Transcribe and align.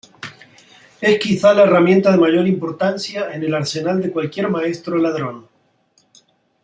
Es 0.99 1.19
quizás 1.19 1.55
la 1.55 1.61
herramienta 1.61 2.11
de 2.11 2.17
mayor 2.17 2.47
importancia 2.47 3.31
en 3.35 3.43
el 3.43 3.53
arsenal 3.53 4.01
de 4.01 4.11
cualquier 4.11 4.49
maestro 4.49 4.97
ladrón. 4.97 5.47